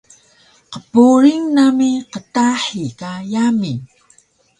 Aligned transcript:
Qpuring 0.71 1.45
nami 1.55 1.89
qtahi 2.13 2.85
ka 2.99 3.11
yami 3.33 3.73